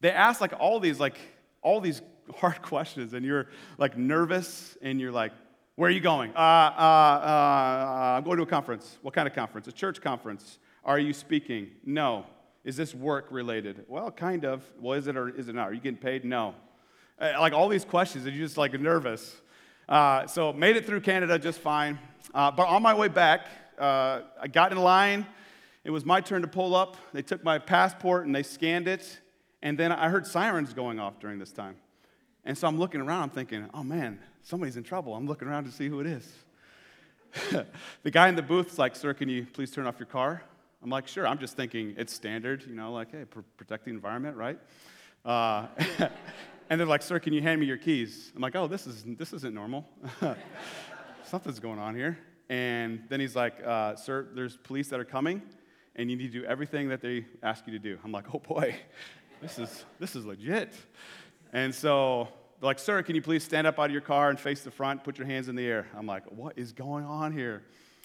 [0.00, 1.18] They ask like all these, like,
[1.60, 2.00] all these
[2.36, 5.32] hard questions, and you're like nervous, and you're like,
[5.74, 6.30] where are you going?
[6.34, 8.96] Uh, uh, uh, I'm going to a conference.
[9.02, 9.68] What kind of conference?
[9.68, 10.58] A church conference.
[10.84, 11.72] Are you speaking?
[11.84, 12.24] No.
[12.64, 13.84] Is this work related?
[13.88, 14.64] Well, kind of.
[14.80, 15.68] Well, is it or is it not?
[15.68, 16.24] Are you getting paid?
[16.24, 16.54] No.
[17.18, 19.40] Uh, like all these questions, and you're just like nervous.
[19.88, 21.98] Uh, so made it through Canada just fine.
[22.34, 23.46] Uh, but on my way back,
[23.78, 25.26] uh, I got in line.
[25.84, 26.96] It was my turn to pull up.
[27.12, 29.20] They took my passport and they scanned it.
[29.62, 31.76] And then I heard sirens going off during this time.
[32.44, 35.14] And so I'm looking around, I'm thinking, oh man, somebody's in trouble.
[35.14, 36.32] I'm looking around to see who it is.
[38.02, 40.42] the guy in the booth's like, sir, can you please turn off your car?
[40.82, 41.26] I'm like, sure.
[41.26, 44.58] I'm just thinking it's standard, you know, like, hey, pr- protect the environment, right?
[45.24, 45.66] Uh,
[46.68, 48.32] And they're like, Sir, can you hand me your keys?
[48.34, 49.86] I'm like, Oh, this, is, this isn't normal.
[51.24, 52.18] Something's going on here.
[52.48, 55.42] And then he's like, uh, Sir, there's police that are coming,
[55.94, 57.98] and you need to do everything that they ask you to do.
[58.04, 58.76] I'm like, Oh boy,
[59.40, 60.74] this is, this is legit.
[61.52, 62.28] And so
[62.60, 64.70] they're like, Sir, can you please stand up out of your car and face the
[64.70, 65.86] front, put your hands in the air?
[65.96, 67.62] I'm like, What is going on here?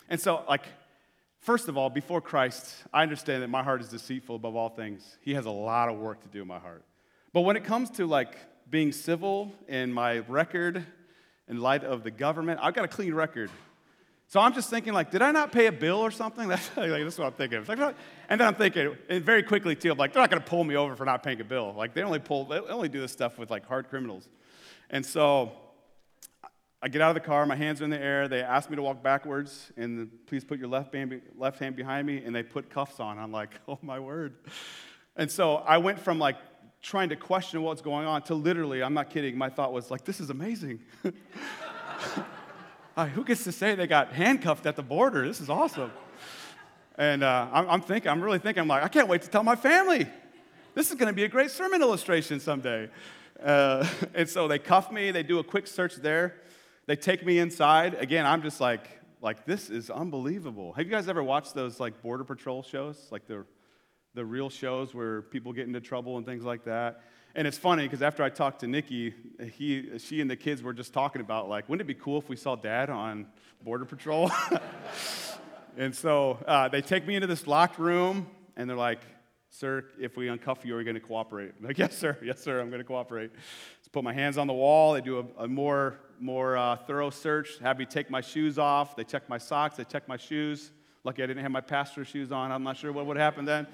[0.09, 0.65] And so, like,
[1.41, 5.17] First of all, before Christ, I understand that my heart is deceitful above all things.
[5.21, 6.85] He has a lot of work to do in my heart.
[7.33, 8.37] But when it comes to like
[8.71, 10.85] being civil in my record
[11.49, 12.61] in light of the government.
[12.63, 13.51] I've got a clean record.
[14.27, 16.47] So I'm just thinking, like, did I not pay a bill or something?
[16.47, 17.65] That's, like, what I'm thinking.
[17.67, 20.63] and then I'm thinking, and very quickly too, I'm like, they're not going to pull
[20.63, 21.73] me over for not paying a bill.
[21.75, 24.29] Like, they only pull, they only do this stuff with like hard criminals.
[24.89, 25.51] And so
[26.81, 28.29] I get out of the car, my hands are in the air.
[28.29, 30.95] They ask me to walk backwards, and please put your left
[31.37, 33.19] left hand behind me, and they put cuffs on.
[33.19, 34.35] I'm like, oh my word.
[35.17, 36.37] And so I went from like
[36.81, 40.03] trying to question what's going on to literally, I'm not kidding, my thought was like,
[40.03, 40.79] this is amazing.
[42.97, 45.27] uh, who gets to say they got handcuffed at the border?
[45.27, 45.91] This is awesome.
[46.97, 49.43] And uh, I'm, I'm, thinking, I'm really thinking, I'm like, I can't wait to tell
[49.43, 50.07] my family.
[50.73, 52.89] This is going to be a great sermon illustration someday.
[53.41, 56.35] Uh, and so they cuff me, they do a quick search there,
[56.87, 57.93] they take me inside.
[57.95, 58.89] Again, I'm just like,
[59.21, 60.73] like this is unbelievable.
[60.73, 63.45] Have you guys ever watched those like border patrol shows, like the
[64.13, 67.01] the real shows where people get into trouble and things like that.
[67.33, 69.13] And it's funny because after I talked to Nikki,
[69.53, 72.27] he, she and the kids were just talking about like, wouldn't it be cool if
[72.27, 73.25] we saw Dad on
[73.63, 74.29] Border Patrol?
[75.77, 78.99] and so uh, they take me into this locked room, and they're like,
[79.49, 82.17] "Sir, if we uncuff you, are you going to cooperate?" I'm like, "Yes, sir.
[82.21, 82.59] Yes, sir.
[82.59, 83.31] I'm going to cooperate."
[83.81, 84.93] So put my hands on the wall.
[84.93, 87.59] They do a, a more more uh, thorough search.
[87.61, 88.95] Have me take my shoes off.
[88.95, 89.77] They check my socks.
[89.77, 90.71] They check my shoes.
[91.03, 92.51] Lucky I didn't have my pastor shoes on.
[92.51, 93.67] I'm not sure what would happen then.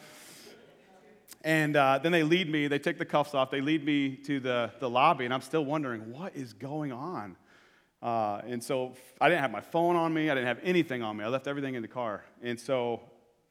[1.44, 4.40] And uh, then they lead me, they take the cuffs off, they lead me to
[4.40, 7.38] the, the lobby, and I'm still wondering, what is going on?
[8.02, 10.30] Uh, and so I didn't have my phone on me.
[10.30, 11.24] I didn't have anything on me.
[11.24, 12.24] I left everything in the car.
[12.44, 13.02] And so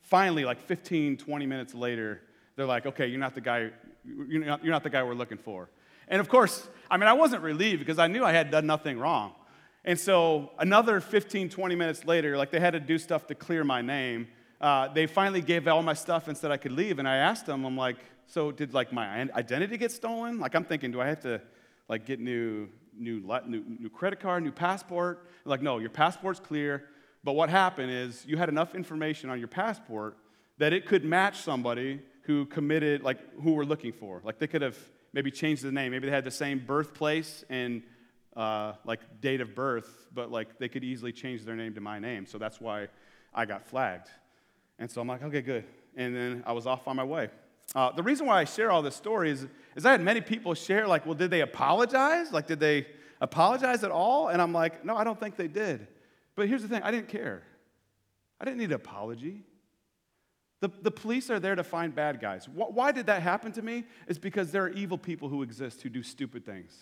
[0.02, 2.22] finally, like 15, 20 minutes later,
[2.54, 3.70] they're like, okay, you're not the guy,
[4.04, 5.68] you're not, you're not the guy we're looking for.
[6.08, 8.98] And of course, I mean, I wasn't relieved because I knew I had done nothing
[8.98, 9.32] wrong.
[9.84, 13.64] And so another 15, 20 minutes later, like they had to do stuff to clear
[13.64, 14.28] my name.
[14.60, 16.98] Uh, they finally gave all my stuff and said I could leave.
[16.98, 20.40] And I asked them, I'm like, so did like my identity get stolen?
[20.40, 21.40] Like I'm thinking, do I have to
[21.88, 25.28] like get new, new, new, new credit card, new passport?
[25.44, 26.84] Like, no, your passport's clear.
[27.22, 30.16] But what happened is you had enough information on your passport
[30.58, 34.20] that it could match somebody who committed, like who we're looking for.
[34.24, 34.78] Like they could have
[35.12, 35.92] maybe changed the name.
[35.92, 37.82] Maybe they had the same birthplace and
[38.36, 41.98] uh, like date of birth, but like they could easily change their name to my
[41.98, 42.26] name.
[42.26, 42.88] So that's why
[43.34, 44.08] I got flagged.
[44.78, 45.64] And so I'm like, okay, good.
[45.96, 47.28] And then I was off on my way.
[47.74, 50.54] Uh, the reason why I share all this story is, is I had many people
[50.54, 52.32] share, like, well, did they apologize?
[52.32, 52.86] Like, did they
[53.20, 54.28] apologize at all?
[54.28, 55.86] And I'm like, no, I don't think they did.
[56.34, 57.42] But here's the thing I didn't care.
[58.40, 59.42] I didn't need an apology.
[60.60, 62.48] The, the police are there to find bad guys.
[62.48, 63.84] Why did that happen to me?
[64.08, 66.72] It's because there are evil people who exist who do stupid things.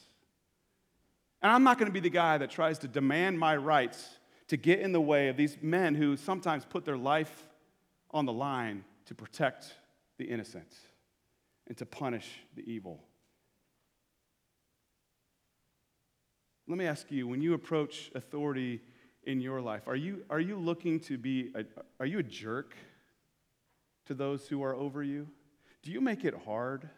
[1.42, 4.56] And I'm not going to be the guy that tries to demand my rights to
[4.56, 7.48] get in the way of these men who sometimes put their life
[8.14, 9.74] on the line to protect
[10.16, 10.72] the innocent
[11.66, 13.02] and to punish the evil.
[16.66, 18.80] Let me ask you when you approach authority
[19.24, 21.64] in your life, are you, are you looking to be, a,
[21.98, 22.74] are you a jerk
[24.06, 25.28] to those who are over you?
[25.82, 26.88] Do you make it hard?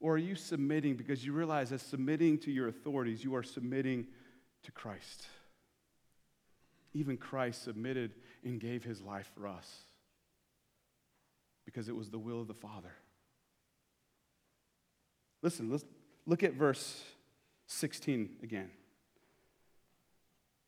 [0.00, 4.06] Or are you submitting because you realize that submitting to your authorities, you are submitting
[4.64, 5.26] to Christ?
[6.92, 8.12] Even Christ submitted
[8.44, 9.84] and gave his life for us
[11.64, 12.92] because it was the will of the Father.
[15.42, 15.84] Listen, let's
[16.26, 17.02] look at verse
[17.66, 18.70] 16 again.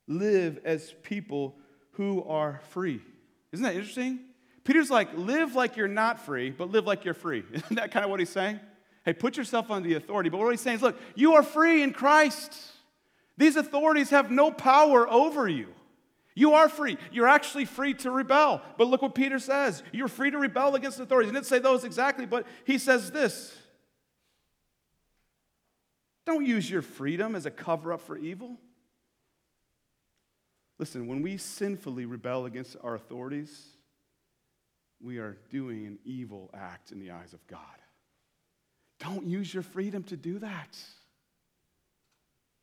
[0.06, 1.56] Live as people
[1.92, 3.00] who are free.
[3.52, 4.20] Isn't that interesting?
[4.64, 7.44] Peter's like, live like you're not free, but live like you're free.
[7.52, 8.60] Isn't that kind of what he's saying?
[9.04, 10.30] Hey, put yourself under the authority.
[10.30, 12.56] But what he's saying is, look, you are free in Christ.
[13.36, 15.68] These authorities have no power over you.
[16.34, 16.98] You are free.
[17.12, 18.60] You're actually free to rebel.
[18.76, 19.82] But look what Peter says.
[19.92, 21.30] You're free to rebel against authorities.
[21.30, 23.56] He didn't say those exactly, but he says this
[26.26, 28.58] Don't use your freedom as a cover up for evil.
[30.78, 33.68] Listen, when we sinfully rebel against our authorities,
[35.00, 37.60] we are doing an evil act in the eyes of God.
[38.98, 40.78] Don't use your freedom to do that.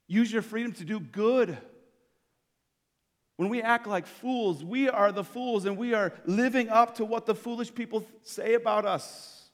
[0.07, 1.57] Use your freedom to do good.
[3.41, 7.05] When we act like fools, we are the fools and we are living up to
[7.05, 9.49] what the foolish people say about us.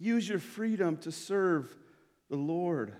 [0.00, 1.72] Use your freedom to serve
[2.28, 2.92] the Lord.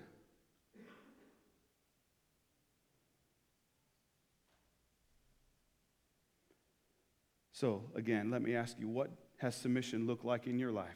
[7.51, 10.87] So, again, let me ask you what has submission looked like in your life?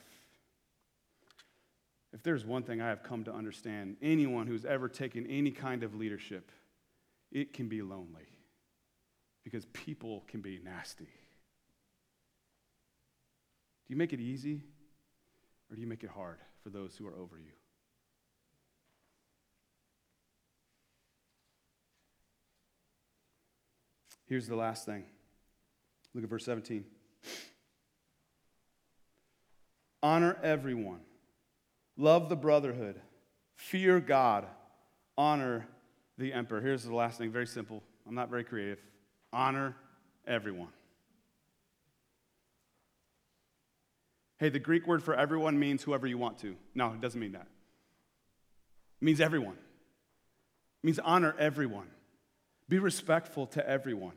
[2.14, 5.84] If there's one thing I have come to understand, anyone who's ever taken any kind
[5.84, 6.54] of leadership,
[7.38, 8.28] it can be lonely
[9.44, 11.06] because people can be nasty.
[11.06, 11.10] Do
[13.94, 14.64] you make it easy
[15.70, 17.52] or do you make it hard for those who are over you?
[24.26, 25.06] Here's the last thing.
[26.14, 26.84] Look at verse 17.
[30.04, 31.00] Honor everyone
[31.98, 33.02] Love the brotherhood.
[33.56, 34.46] Fear God.
[35.18, 35.68] Honor
[36.18, 36.62] the emperor.
[36.62, 37.84] Here's the last thing, very simple.
[38.08, 38.80] I'm not very creative.
[39.32, 39.76] Honor
[40.26, 40.70] everyone.
[44.40, 46.56] Hey, the Greek word for everyone means whoever you want to.
[46.76, 47.48] No, it doesn't mean that.
[49.02, 49.56] It means everyone.
[49.56, 51.88] It means honor everyone.
[52.70, 54.14] Be respectful to everyone.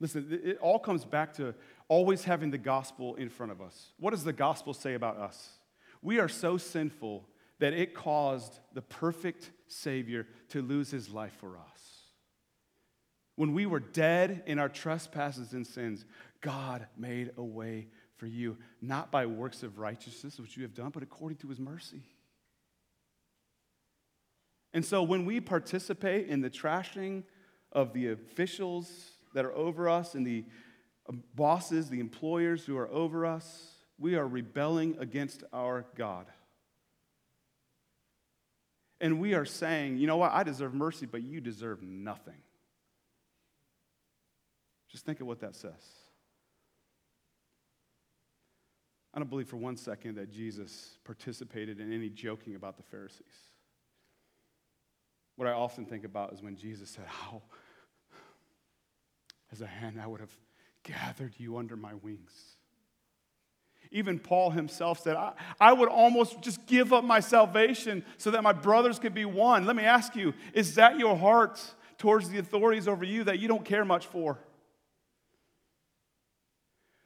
[0.00, 1.54] Listen, it all comes back to
[1.88, 3.92] always having the gospel in front of us.
[3.98, 5.58] What does the gospel say about us?
[6.02, 7.24] We are so sinful
[7.58, 11.78] that it caused the perfect Savior to lose his life for us.
[13.36, 16.04] When we were dead in our trespasses and sins,
[16.40, 20.90] God made a way for you, not by works of righteousness, which you have done,
[20.90, 22.02] but according to his mercy.
[24.72, 27.22] And so when we participate in the trashing
[27.72, 28.90] of the officials
[29.34, 30.44] that are over us and the
[31.08, 36.26] um, bosses, the employers who are over us, we are rebelling against our God.
[39.00, 42.42] And we are saying, you know what, I deserve mercy, but you deserve nothing.
[44.90, 45.72] Just think of what that says.
[49.14, 53.24] I don't believe for one second that Jesus participated in any joking about the Pharisees.
[55.36, 57.42] what I often think about is when Jesus said, How,
[59.52, 60.36] as a hen, I would have
[60.82, 62.57] gathered you under my wings.
[63.90, 68.42] Even Paul himself said, I, I would almost just give up my salvation so that
[68.42, 69.64] my brothers could be one.
[69.64, 71.60] Let me ask you, is that your heart
[71.96, 74.38] towards the authorities over you that you don't care much for?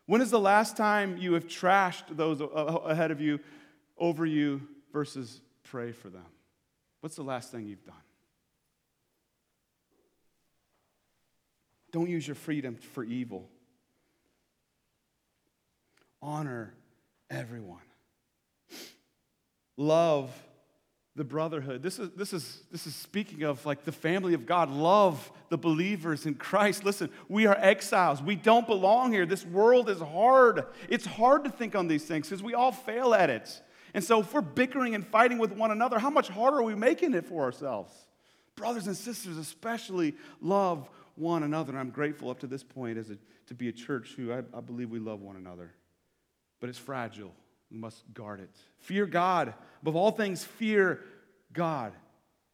[0.06, 3.38] When is the last time you have trashed those uh, uh, ahead of you,
[3.96, 4.60] over you,
[4.92, 6.26] versus pray for them?
[7.00, 7.94] What's the last thing you've done?
[11.92, 13.48] Don't use your freedom for evil.
[16.22, 16.72] Honor
[17.30, 17.82] everyone.
[19.76, 20.30] Love
[21.14, 21.82] the brotherhood.
[21.82, 24.70] This is, this, is, this is speaking of like the family of God.
[24.70, 26.84] Love the believers in Christ.
[26.84, 28.22] Listen, we are exiles.
[28.22, 29.26] We don't belong here.
[29.26, 30.64] This world is hard.
[30.88, 33.60] It's hard to think on these things because we all fail at it.
[33.94, 36.74] And so, if we're bickering and fighting with one another, how much harder are we
[36.74, 37.92] making it for ourselves?
[38.56, 41.72] Brothers and sisters, especially, love one another.
[41.72, 43.18] And I'm grateful up to this point as a,
[43.48, 45.72] to be a church who I, I believe we love one another.
[46.62, 47.32] But it's fragile.
[47.72, 48.48] We must guard it.
[48.78, 49.52] Fear God.
[49.82, 51.00] Above all things, fear
[51.52, 51.92] God.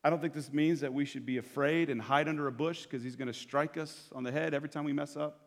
[0.03, 2.85] I don't think this means that we should be afraid and hide under a bush
[2.85, 5.41] because he's going to strike us on the head every time we mess up.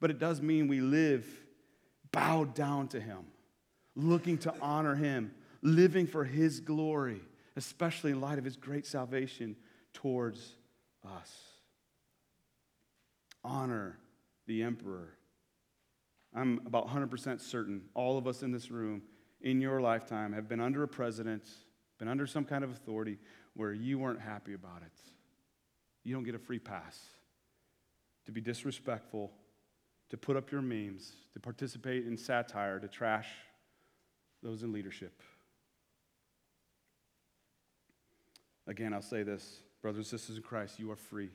[0.00, 1.24] But it does mean we live
[2.10, 3.20] bowed down to him,
[3.94, 5.32] looking to honor him,
[5.62, 7.20] living for his glory,
[7.54, 9.54] especially in light of his great salvation
[9.92, 10.56] towards
[11.06, 11.32] us.
[13.44, 13.96] Honor
[14.48, 15.14] the emperor.
[16.34, 19.02] I'm about 100% certain all of us in this room
[19.42, 21.44] in your lifetime have been under a president,
[21.98, 23.18] been under some kind of authority
[23.54, 24.92] where you weren't happy about it.
[26.04, 26.98] You don't get a free pass
[28.24, 29.32] to be disrespectful,
[30.10, 33.28] to put up your memes, to participate in satire, to trash
[34.42, 35.20] those in leadership.
[38.66, 41.30] Again, I'll say this, brothers and sisters in Christ, you are free.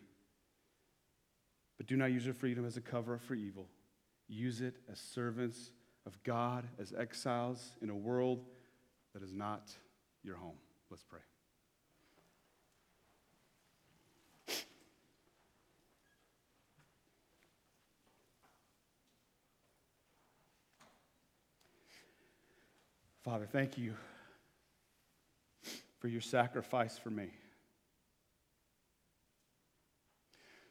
[1.78, 3.68] But do not use your freedom as a cover up for evil.
[4.28, 5.72] Use it as servants
[6.06, 8.44] of God, as exiles in a world
[9.14, 9.72] that is not
[10.24, 10.58] your home.
[10.90, 11.20] Let's pray.
[23.24, 23.94] Father, thank you
[26.00, 27.30] for your sacrifice for me.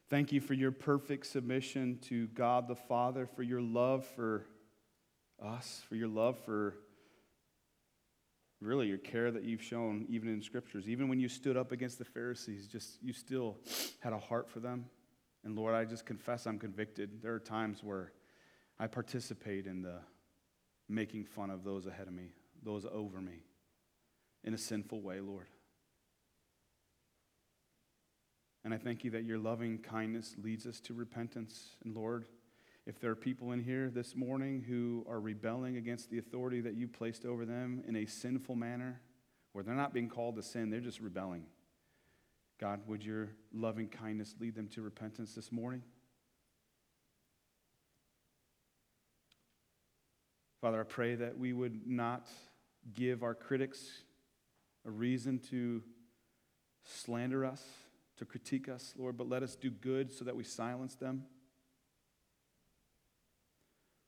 [0.09, 4.47] Thank you for your perfect submission to God the Father, for your love for
[5.45, 6.75] us, for your love for
[8.61, 10.89] really your care that you've shown even in scriptures.
[10.89, 13.57] Even when you stood up against the Pharisees, just you still
[13.99, 14.85] had a heart for them.
[15.43, 17.21] And Lord, I just confess I'm convicted.
[17.21, 18.13] There are times where
[18.79, 19.99] I participate in the
[20.89, 22.31] making fun of those ahead of me,
[22.63, 23.43] those over me,
[24.45, 25.49] in a sinful way, Lord.
[28.67, 31.77] And I thank you that your loving kindness leads us to repentance.
[31.85, 32.25] And Lord,
[32.85, 36.75] if there are people in here this morning who are rebelling against the authority that
[36.75, 39.01] you placed over them in a sinful manner,
[39.53, 41.45] where they're not being called to sin, they're just rebelling.
[42.59, 45.85] God, would your loving kindness lead them to repentance this morning?
[50.61, 52.27] Father, I pray that we would not
[52.95, 54.03] give our critics
[54.85, 55.85] a reason to
[56.83, 57.63] slander us
[58.17, 61.25] to critique us, Lord, but let us do good so that we silence them.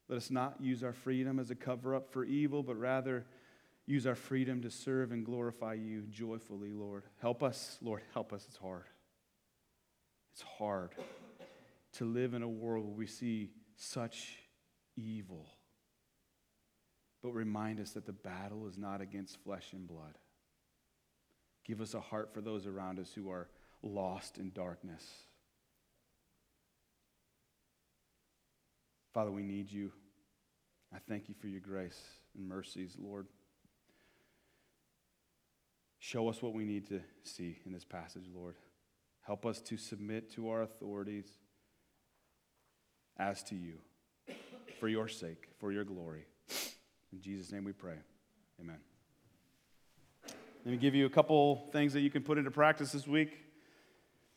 [0.08, 3.26] Let us not use our freedom as a cover up for evil, but rather
[3.86, 7.04] use our freedom to serve and glorify you joyfully, Lord.
[7.20, 8.46] Help us, Lord, help us.
[8.48, 8.84] It's hard.
[10.32, 10.94] It's hard
[11.94, 14.36] to live in a world where we see such
[14.96, 15.46] evil.
[17.22, 20.16] But remind us that the battle is not against flesh and blood.
[21.64, 23.48] Give us a heart for those around us who are
[23.82, 25.04] lost in darkness.
[29.12, 29.92] Father, we need you.
[30.94, 32.00] I thank you for your grace
[32.36, 33.26] and mercies, Lord.
[35.98, 38.54] Show us what we need to see in this passage, Lord.
[39.22, 41.26] Help us to submit to our authorities
[43.18, 43.74] as to you,
[44.78, 46.24] for your sake, for your glory.
[47.12, 47.96] In Jesus' name we pray.
[48.60, 48.78] Amen.
[50.64, 53.47] Let me give you a couple things that you can put into practice this week.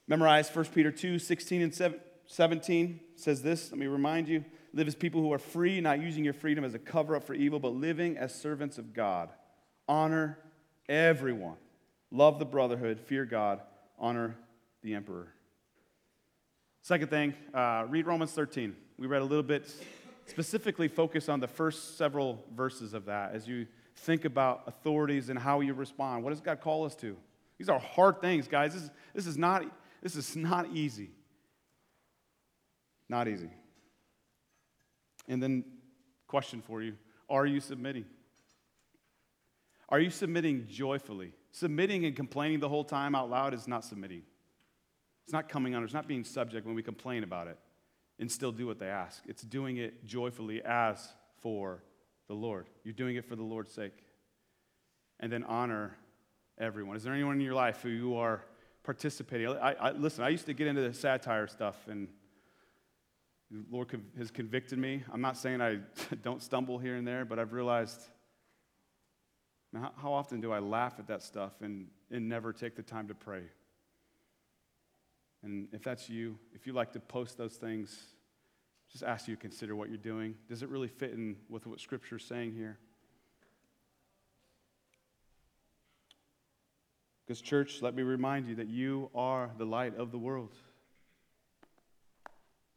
[0.07, 1.93] Memorize 1 Peter 2 16 and
[2.25, 3.71] 17 says this.
[3.71, 4.43] Let me remind you
[4.73, 7.33] live as people who are free, not using your freedom as a cover up for
[7.33, 9.29] evil, but living as servants of God.
[9.87, 10.39] Honor
[10.87, 11.57] everyone.
[12.11, 12.99] Love the brotherhood.
[12.99, 13.61] Fear God.
[13.99, 14.35] Honor
[14.81, 15.33] the emperor.
[16.81, 18.75] Second thing, uh, read Romans 13.
[18.97, 19.71] We read a little bit,
[20.25, 25.37] specifically focus on the first several verses of that as you think about authorities and
[25.37, 26.23] how you respond.
[26.23, 27.15] What does God call us to?
[27.59, 28.73] These are hard things, guys.
[28.73, 29.63] This is, this is, not,
[30.01, 31.11] this is not easy.
[33.07, 33.49] Not easy.
[35.27, 35.63] And then,
[36.27, 36.95] question for you
[37.29, 38.05] Are you submitting?
[39.89, 41.33] Are you submitting joyfully?
[41.51, 44.23] Submitting and complaining the whole time out loud is not submitting.
[45.25, 47.57] It's not coming under, it's not being subject when we complain about it
[48.19, 49.21] and still do what they ask.
[49.27, 51.09] It's doing it joyfully as
[51.41, 51.83] for
[52.27, 52.67] the Lord.
[52.83, 54.05] You're doing it for the Lord's sake.
[55.19, 55.97] And then honor
[56.57, 56.95] everyone.
[56.95, 58.45] Is there anyone in your life who you are
[58.83, 59.47] participating?
[59.49, 62.07] I, I, listen, I used to get into the satire stuff, and
[63.49, 65.03] the Lord has convicted me.
[65.11, 65.79] I'm not saying I
[66.23, 68.01] don't stumble here and there, but I've realized
[69.73, 73.07] how, how often do I laugh at that stuff and, and never take the time
[73.07, 73.43] to pray?
[75.43, 77.97] And if that's you, if you like to post those things,
[78.91, 80.35] just ask you to consider what you're doing.
[80.47, 82.77] Does it really fit in with what Scripture is saying here?
[87.25, 90.53] Because, church, let me remind you that you are the light of the world.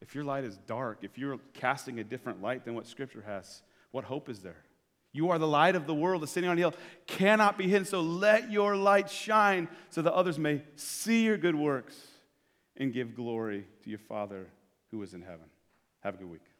[0.01, 3.62] If your light is dark, if you're casting a different light than what Scripture has,
[3.90, 4.62] what hope is there?
[5.12, 6.22] You are the light of the world.
[6.22, 6.74] The city on the hill
[7.07, 7.86] cannot be hidden.
[7.86, 11.97] So let your light shine so that others may see your good works
[12.76, 14.49] and give glory to your Father
[14.90, 15.47] who is in heaven.
[16.01, 16.53] Have a good week.